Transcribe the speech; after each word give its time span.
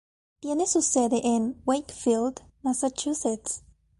Tiene 0.39 0.65
su 0.65 0.81
sede 0.81 1.21
en 1.27 1.61
Wakefield, 1.63 2.39
Massachusetts. 2.63 3.61